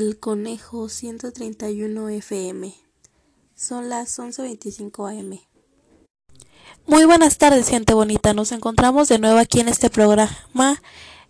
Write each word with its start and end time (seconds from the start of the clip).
El 0.00 0.18
Conejo 0.18 0.88
131 0.88 2.08
FM. 2.08 2.72
Son 3.54 3.90
las 3.90 4.18
11.25 4.18 5.10
am. 5.10 5.38
Muy 6.86 7.04
buenas 7.04 7.36
tardes, 7.36 7.68
gente 7.68 7.92
bonita. 7.92 8.32
Nos 8.32 8.52
encontramos 8.52 9.08
de 9.08 9.18
nuevo 9.18 9.38
aquí 9.38 9.60
en 9.60 9.68
este 9.68 9.90
programa 9.90 10.80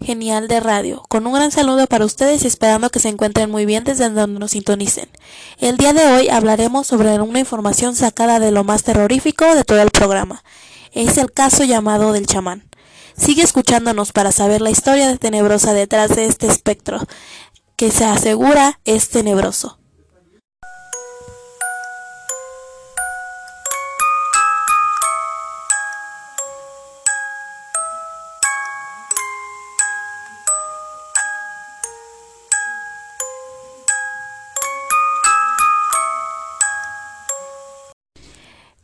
genial 0.01 0.47
de 0.47 0.61
radio. 0.61 1.03
Con 1.09 1.27
un 1.27 1.33
gran 1.33 1.51
saludo 1.51 1.89
para 1.89 2.05
ustedes 2.05 2.45
y 2.45 2.47
esperando 2.47 2.91
que 2.91 3.01
se 3.01 3.09
encuentren 3.09 3.51
muy 3.51 3.67
bien 3.67 3.83
desde 3.83 4.09
donde 4.09 4.39
nos 4.39 4.53
sintonicen. 4.53 5.09
El 5.59 5.77
día 5.77 5.93
de 5.93 6.07
hoy 6.07 6.29
hablaremos 6.29 6.87
sobre 6.87 7.21
una 7.21 7.41
información 7.41 7.97
sacada 7.97 8.39
de 8.39 8.53
lo 8.53 8.63
más 8.63 8.85
terrorífico 8.85 9.53
de 9.57 9.65
todo 9.65 9.83
el 9.83 9.91
programa. 9.91 10.45
Es 10.93 11.19
el 11.19 11.33
caso 11.33 11.65
llamado 11.65 12.13
del 12.13 12.29
chamán. 12.29 12.71
Sigue 13.17 13.43
escuchándonos 13.43 14.13
para 14.13 14.33
saber 14.33 14.63
la 14.63 14.71
historia 14.71 15.15
tenebrosa 15.17 15.75
detrás 15.75 16.17
de 16.17 16.25
este 16.25 16.47
espectro, 16.47 17.01
que 17.81 17.91
se 17.91 18.05
asegura 18.05 18.79
es 18.85 19.09
tenebroso. 19.09 19.79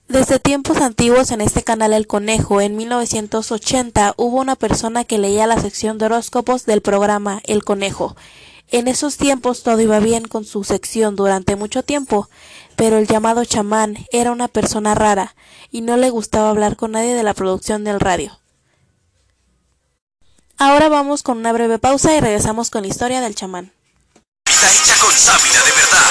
Desde 0.08 0.38
tiempos 0.38 0.78
antiguos 0.78 1.32
en 1.32 1.42
este 1.42 1.62
canal 1.62 1.92
El 1.92 2.06
Conejo, 2.06 2.62
en 2.62 2.74
1980, 2.76 4.14
hubo 4.16 4.40
una 4.40 4.56
persona 4.56 5.04
que 5.04 5.18
leía 5.18 5.46
la 5.46 5.60
sección 5.60 5.98
de 5.98 6.06
horóscopos 6.06 6.64
del 6.64 6.80
programa 6.80 7.42
El 7.44 7.62
Conejo. 7.62 8.16
En 8.68 8.88
esos 8.88 9.16
tiempos 9.16 9.62
todo 9.62 9.80
iba 9.80 10.00
bien 10.00 10.26
con 10.26 10.44
su 10.44 10.64
sección 10.64 11.14
durante 11.14 11.54
mucho 11.54 11.82
tiempo, 11.84 12.28
pero 12.74 12.98
el 12.98 13.06
llamado 13.06 13.44
chamán 13.44 13.96
era 14.10 14.32
una 14.32 14.48
persona 14.48 14.94
rara 14.94 15.36
y 15.70 15.82
no 15.82 15.96
le 15.96 16.10
gustaba 16.10 16.50
hablar 16.50 16.76
con 16.76 16.92
nadie 16.92 17.14
de 17.14 17.22
la 17.22 17.34
producción 17.34 17.84
del 17.84 18.00
radio. 18.00 18.38
Ahora 20.58 20.88
vamos 20.88 21.22
con 21.22 21.38
una 21.38 21.52
breve 21.52 21.78
pausa 21.78 22.16
y 22.16 22.20
regresamos 22.20 22.70
con 22.70 22.82
la 22.82 22.88
historia 22.88 23.20
del 23.20 23.34
chamán. 23.34 23.72
Está 24.46 24.72
hecha 24.72 24.98
con 25.00 25.12
sábila 25.12 25.62
de 25.62 25.72
verdad. 25.72 26.10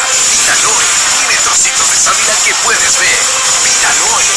Tiene 1.17 1.41
trocitos 1.43 1.91
de 1.91 1.97
sábila 1.97 2.33
que 2.45 2.53
puedes 2.63 2.99
ver. 2.99 4.34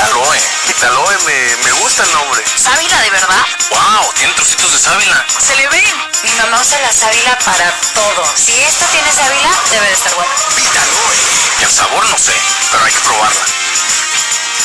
Vitaloe. 0.00 0.40
Vitaloe 0.66 1.18
me, 1.26 1.56
me 1.62 1.72
gusta 1.72 2.02
el 2.04 2.12
nombre. 2.12 2.42
¿Sábila 2.56 3.02
de 3.02 3.10
verdad? 3.10 3.46
¡Wow! 3.68 4.12
Tiene 4.14 4.32
trocitos 4.32 4.72
de 4.72 4.78
sábila. 4.78 5.26
Se 5.38 5.54
le 5.56 5.68
ven. 5.68 5.84
Mi 6.22 6.30
mamá 6.40 6.58
usa 6.58 6.80
la 6.80 6.90
sábila 6.90 7.38
para 7.44 7.70
todo. 7.92 8.24
Si 8.34 8.58
esto 8.62 8.86
tiene 8.92 9.12
sábila, 9.12 9.50
debe 9.70 9.86
de 9.86 9.92
estar 9.92 10.14
bueno. 10.14 10.30
Vitaloe. 10.56 11.16
Y 11.60 11.64
el 11.64 11.70
sabor 11.70 12.08
no 12.08 12.16
sé, 12.16 12.32
pero 12.70 12.82
hay 12.82 12.92
que 12.92 13.00
probarla. 13.00 13.44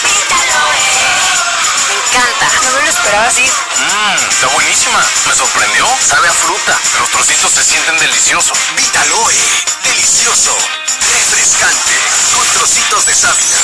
Vitaloe. 0.04 0.80
Me 1.90 1.96
encanta. 1.96 2.48
No 2.64 2.72
me 2.72 2.82
lo 2.84 2.90
esperaba 2.90 3.28
así. 3.28 3.44
Mmm, 3.44 4.30
está 4.32 4.48
buenísima. 4.48 5.04
Me 5.28 5.36
sorprendió. 5.36 5.86
Sabe 6.08 6.30
a 6.30 6.34
fruta. 6.34 6.80
Los 7.00 7.10
trocitos 7.10 7.52
se 7.52 7.64
sienten 7.64 8.00
deliciosos. 8.00 8.58
Vitaloe. 8.78 9.36
Delicioso. 9.84 10.56
Refrescante. 11.12 11.94
Con 12.34 12.48
trocitos 12.54 13.06
de 13.06 13.14
sábila. 13.16 13.55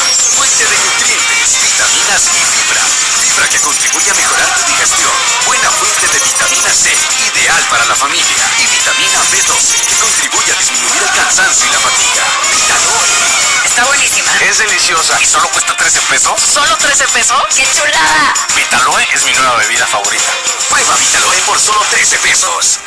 Que 3.52 3.60
contribuye 3.60 4.10
a 4.10 4.14
mejorar 4.14 4.48
tu 4.56 4.64
digestión. 4.72 5.12
Buena 5.46 5.70
fuente 5.72 6.08
de 6.08 6.20
vitamina 6.20 6.74
C. 6.74 6.96
Ideal 7.36 7.62
para 7.70 7.86
la 7.86 7.96
familia. 7.96 8.46
Y 8.58 8.68
vitamina 8.68 9.20
B12 9.30 9.76
que 9.88 9.96
contribuye 10.00 10.54
a 10.54 10.56
disminuir 10.56 11.04
el 11.04 11.12
cansancio 11.12 11.68
y 11.68 11.74
la 11.74 11.80
fatiga. 11.80 12.24
Vitaloe. 12.56 13.66
Está 13.66 13.84
buenísima. 13.86 14.32
Es 14.40 14.58
deliciosa. 14.58 15.20
¿Y 15.22 15.26
solo 15.26 15.50
cuesta 15.50 15.76
13 15.76 16.00
pesos? 16.02 16.42
¿Solo 16.42 16.78
13 16.78 17.08
pesos? 17.10 17.44
¡Qué 17.54 17.68
chulada! 17.76 18.34
Vitaloe 18.56 19.06
es 19.14 19.24
mi 19.26 19.34
nueva 19.34 19.58
bebida 19.58 19.86
favorita. 19.86 20.32
Prueba 20.70 20.96
Vitaloe 20.96 21.42
por 21.46 21.60
solo 21.60 21.82
13 21.90 22.18
pesos. 22.20 22.80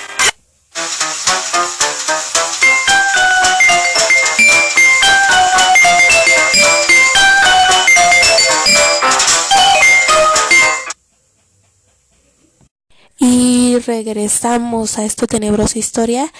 Regresamos 13.86 14.98
a 14.98 15.04
esta 15.04 15.26
tenebrosa 15.26 15.78
historia. 15.78 16.32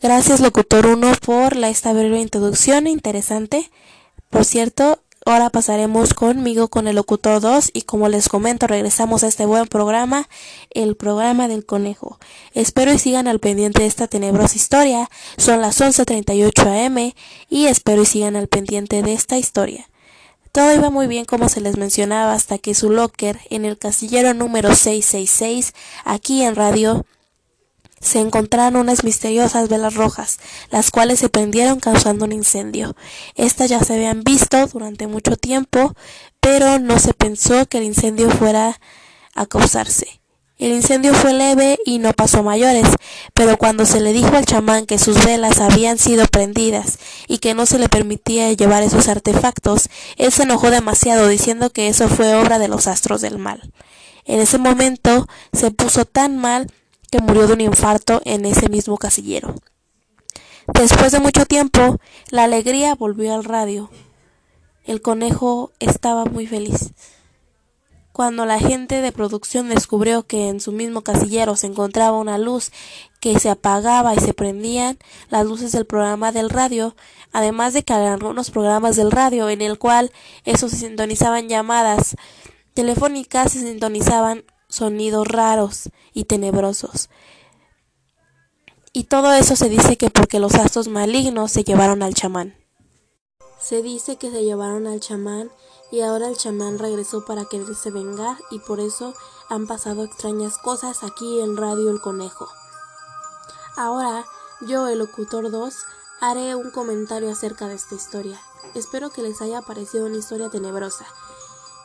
Gracias, 0.00 0.40
locutor 0.40 0.86
1, 0.86 1.12
por 1.24 1.56
la 1.56 1.68
esta 1.68 1.92
breve 1.92 2.20
introducción 2.20 2.86
interesante. 2.86 3.70
Por 4.30 4.44
cierto, 4.44 5.00
ahora 5.26 5.50
pasaremos 5.50 6.14
conmigo 6.14 6.68
con 6.68 6.86
el 6.86 6.96
locutor 6.96 7.40
2 7.40 7.70
y 7.72 7.82
como 7.82 8.08
les 8.08 8.28
comento, 8.28 8.66
regresamos 8.66 9.24
a 9.24 9.28
este 9.28 9.46
buen 9.46 9.66
programa, 9.66 10.28
el 10.70 10.96
programa 10.96 11.48
del 11.48 11.66
conejo. 11.66 12.18
Espero 12.54 12.92
y 12.92 12.98
sigan 12.98 13.26
al 13.26 13.40
pendiente 13.40 13.82
de 13.82 13.88
esta 13.88 14.06
tenebrosa 14.06 14.56
historia. 14.56 15.10
Son 15.36 15.60
las 15.60 15.80
11:38 15.80 16.86
am 16.86 17.12
y 17.48 17.66
espero 17.66 18.02
y 18.02 18.06
sigan 18.06 18.36
al 18.36 18.48
pendiente 18.48 19.02
de 19.02 19.12
esta 19.14 19.38
historia. 19.38 19.87
Todo 20.58 20.74
iba 20.74 20.90
muy 20.90 21.06
bien 21.06 21.24
como 21.24 21.48
se 21.48 21.60
les 21.60 21.76
mencionaba 21.76 22.32
hasta 22.32 22.58
que 22.58 22.74
su 22.74 22.90
locker 22.90 23.38
en 23.48 23.64
el 23.64 23.78
casillero 23.78 24.34
número 24.34 24.74
666 24.74 25.72
aquí 26.04 26.42
en 26.42 26.56
radio 26.56 27.06
se 28.00 28.18
encontraron 28.18 28.80
unas 28.80 29.04
misteriosas 29.04 29.68
velas 29.68 29.94
rojas, 29.94 30.40
las 30.72 30.90
cuales 30.90 31.20
se 31.20 31.28
prendieron 31.28 31.78
causando 31.78 32.24
un 32.24 32.32
incendio. 32.32 32.96
Estas 33.36 33.70
ya 33.70 33.78
se 33.84 33.94
habían 33.94 34.24
visto 34.24 34.66
durante 34.66 35.06
mucho 35.06 35.36
tiempo, 35.36 35.94
pero 36.40 36.80
no 36.80 36.98
se 36.98 37.14
pensó 37.14 37.66
que 37.66 37.78
el 37.78 37.84
incendio 37.84 38.28
fuera 38.28 38.80
a 39.36 39.46
causarse. 39.46 40.20
El 40.58 40.72
incendio 40.72 41.14
fue 41.14 41.32
leve 41.32 41.78
y 41.84 42.00
no 42.00 42.12
pasó 42.12 42.42
mayores, 42.42 42.88
pero 43.32 43.56
cuando 43.56 43.86
se 43.86 44.00
le 44.00 44.12
dijo 44.12 44.34
al 44.34 44.44
chamán 44.44 44.86
que 44.86 44.98
sus 44.98 45.24
velas 45.24 45.60
habían 45.60 45.98
sido 45.98 46.26
prendidas 46.26 46.98
y 47.28 47.38
que 47.38 47.54
no 47.54 47.64
se 47.64 47.78
le 47.78 47.88
permitía 47.88 48.52
llevar 48.52 48.82
esos 48.82 49.06
artefactos, 49.06 49.88
él 50.16 50.32
se 50.32 50.42
enojó 50.42 50.72
demasiado 50.72 51.28
diciendo 51.28 51.70
que 51.70 51.86
eso 51.86 52.08
fue 52.08 52.34
obra 52.34 52.58
de 52.58 52.66
los 52.66 52.88
astros 52.88 53.20
del 53.20 53.38
mal. 53.38 53.72
En 54.24 54.40
ese 54.40 54.58
momento 54.58 55.28
se 55.52 55.70
puso 55.70 56.04
tan 56.04 56.36
mal 56.36 56.66
que 57.12 57.20
murió 57.20 57.46
de 57.46 57.52
un 57.52 57.60
infarto 57.60 58.20
en 58.24 58.44
ese 58.44 58.68
mismo 58.68 58.98
casillero. 58.98 59.54
Después 60.74 61.12
de 61.12 61.20
mucho 61.20 61.46
tiempo, 61.46 61.98
la 62.30 62.44
alegría 62.44 62.96
volvió 62.96 63.32
al 63.32 63.44
radio. 63.44 63.90
El 64.84 65.02
conejo 65.02 65.70
estaba 65.78 66.24
muy 66.24 66.48
feliz. 66.48 66.90
Cuando 68.18 68.46
la 68.46 68.58
gente 68.58 69.00
de 69.00 69.12
producción 69.12 69.68
descubrió 69.68 70.24
que 70.24 70.48
en 70.48 70.58
su 70.58 70.72
mismo 70.72 71.02
casillero 71.02 71.54
se 71.54 71.68
encontraba 71.68 72.18
una 72.18 72.36
luz 72.36 72.72
que 73.20 73.38
se 73.38 73.48
apagaba 73.48 74.12
y 74.12 74.18
se 74.18 74.34
prendían 74.34 74.98
las 75.30 75.46
luces 75.46 75.70
del 75.70 75.86
programa 75.86 76.32
del 76.32 76.50
radio, 76.50 76.96
además 77.32 77.74
de 77.74 77.84
que 77.84 77.92
algunos 77.92 78.50
programas 78.50 78.96
del 78.96 79.12
radio 79.12 79.48
en 79.48 79.62
el 79.62 79.78
cual 79.78 80.10
esos 80.44 80.72
se 80.72 80.78
sintonizaban 80.78 81.48
llamadas 81.48 82.16
telefónicas, 82.74 83.52
se 83.52 83.60
sintonizaban 83.60 84.42
sonidos 84.68 85.28
raros 85.28 85.88
y 86.12 86.24
tenebrosos. 86.24 87.10
Y 88.92 89.04
todo 89.04 89.32
eso 89.32 89.54
se 89.54 89.68
dice 89.68 89.96
que 89.96 90.10
porque 90.10 90.40
los 90.40 90.56
astros 90.56 90.88
malignos 90.88 91.52
se 91.52 91.62
llevaron 91.62 92.02
al 92.02 92.14
chamán. 92.14 92.56
Se 93.60 93.80
dice 93.80 94.16
que 94.16 94.28
se 94.32 94.42
llevaron 94.42 94.88
al 94.88 94.98
chamán 94.98 95.52
y 95.90 96.02
ahora 96.02 96.28
el 96.28 96.36
chamán 96.36 96.78
regresó 96.78 97.24
para 97.24 97.46
quererse 97.46 97.90
vengar 97.90 98.36
y 98.50 98.58
por 98.58 98.80
eso 98.80 99.14
han 99.48 99.66
pasado 99.66 100.04
extrañas 100.04 100.58
cosas 100.58 101.02
aquí 101.02 101.40
en 101.40 101.56
Radio 101.56 101.90
El 101.90 102.00
Conejo. 102.00 102.48
Ahora, 103.76 104.26
yo, 104.60 104.88
el 104.88 104.98
locutor 104.98 105.50
2, 105.50 105.74
haré 106.20 106.54
un 106.54 106.70
comentario 106.70 107.30
acerca 107.30 107.68
de 107.68 107.74
esta 107.74 107.94
historia. 107.94 108.40
Espero 108.74 109.10
que 109.10 109.22
les 109.22 109.40
haya 109.40 109.62
parecido 109.62 110.06
una 110.06 110.16
historia 110.16 110.50
tenebrosa 110.50 111.06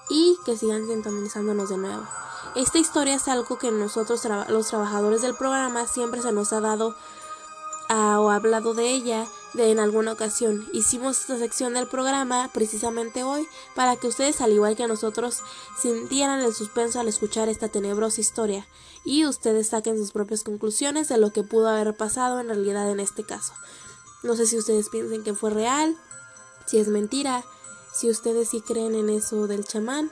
y 0.09 0.37
que 0.45 0.57
sigan 0.57 0.87
sintonizándonos 0.87 1.69
de 1.69 1.77
nuevo. 1.77 2.03
Esta 2.55 2.79
historia 2.79 3.15
es 3.15 3.27
algo 3.27 3.57
que 3.57 3.71
nosotros 3.71 4.21
los 4.49 4.67
trabajadores 4.67 5.21
del 5.21 5.35
programa 5.35 5.87
siempre 5.87 6.21
se 6.21 6.31
nos 6.31 6.51
ha 6.51 6.59
dado 6.59 6.95
a, 7.89 8.19
o 8.19 8.29
hablado 8.29 8.73
de 8.73 8.89
ella 8.89 9.27
de 9.53 9.71
en 9.71 9.79
alguna 9.79 10.13
ocasión. 10.13 10.67
Hicimos 10.73 11.19
esta 11.19 11.37
sección 11.37 11.73
del 11.73 11.87
programa 11.87 12.49
precisamente 12.53 13.23
hoy 13.23 13.47
para 13.75 13.95
que 13.95 14.07
ustedes 14.07 14.41
al 14.41 14.51
igual 14.51 14.75
que 14.75 14.87
nosotros 14.87 15.41
sintieran 15.79 16.39
el 16.41 16.53
suspenso 16.53 16.99
al 16.99 17.07
escuchar 17.07 17.49
esta 17.49 17.69
tenebrosa 17.69 18.21
historia 18.21 18.67
y 19.03 19.25
ustedes 19.25 19.67
saquen 19.67 19.97
sus 19.97 20.11
propias 20.11 20.43
conclusiones 20.43 21.09
de 21.09 21.17
lo 21.17 21.31
que 21.31 21.43
pudo 21.43 21.69
haber 21.69 21.95
pasado 21.95 22.39
en 22.39 22.47
realidad 22.47 22.89
en 22.89 22.99
este 22.99 23.23
caso. 23.23 23.53
No 24.23 24.35
sé 24.35 24.47
si 24.47 24.57
ustedes 24.57 24.89
piensen 24.89 25.23
que 25.23 25.33
fue 25.33 25.49
real, 25.49 25.97
si 26.65 26.79
es 26.79 26.87
mentira, 26.87 27.43
si 27.93 28.09
ustedes 28.09 28.49
sí 28.49 28.61
creen 28.61 28.95
en 28.95 29.09
eso 29.09 29.47
del 29.47 29.65
chamán 29.65 30.11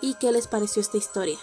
y 0.00 0.14
qué 0.14 0.32
les 0.32 0.48
pareció 0.48 0.80
esta 0.80 0.96
historia. 0.96 1.38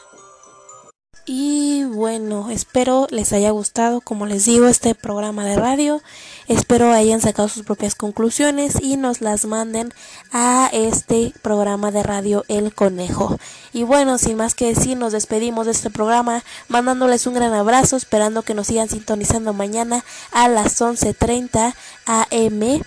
Y 1.30 1.84
bueno, 1.84 2.50
espero 2.52 3.06
les 3.10 3.34
haya 3.34 3.52
gustado, 3.52 4.00
como 4.00 4.26
les 4.26 4.46
digo, 4.46 4.68
este 4.68 4.96
programa 4.96 5.44
de 5.44 5.58
radio. 5.58 6.02
Espero 6.48 6.94
hayan 6.94 7.20
sacado 7.20 7.50
sus 7.50 7.64
propias 7.66 7.96
conclusiones 7.96 8.78
y 8.82 8.96
nos 8.96 9.20
las 9.20 9.44
manden 9.44 9.94
a 10.32 10.70
este 10.72 11.34
programa 11.42 11.92
de 11.92 12.02
radio 12.02 12.46
El 12.48 12.74
Conejo. 12.74 13.38
Y 13.74 13.84
bueno, 13.84 14.18
sin 14.18 14.38
más 14.38 14.56
que 14.56 14.74
decir, 14.74 14.96
nos 14.96 15.12
despedimos 15.12 15.66
de 15.66 15.74
este 15.74 15.90
programa, 15.90 16.46
mandándoles 16.70 17.28
un 17.28 17.34
gran 17.34 17.54
abrazo, 17.54 17.98
esperando 17.98 18.44
que 18.44 18.54
nos 18.54 18.68
sigan 18.68 18.88
sintonizando 18.88 19.52
mañana 19.52 20.06
a 20.32 20.48
las 20.48 20.80
11.30 20.80 21.76
am. 22.06 22.82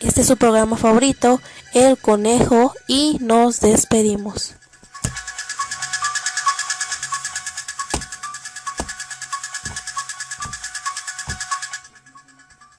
Este 0.00 0.20
es 0.22 0.26
su 0.26 0.36
programa 0.36 0.76
favorito, 0.76 1.40
El 1.74 1.96
Conejo, 1.96 2.74
y 2.88 3.18
nos 3.20 3.60
despedimos. 3.60 4.56